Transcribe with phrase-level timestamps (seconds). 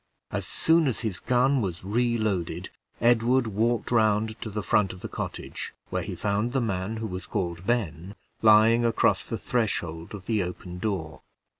[0.31, 5.07] As soon as his gun was reloaded, Edward walked round to the front of the
[5.07, 10.25] cottage, where he found the man who was called Ben, lying across the threshold of
[10.25, 11.21] the open door.